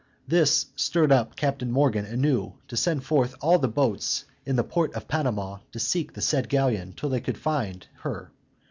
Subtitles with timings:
[0.27, 4.91] This stirred up Captain Morgan anew, to send forth all the boats in the port
[4.95, 8.31] of Panama to seek the said galleon till they could find her.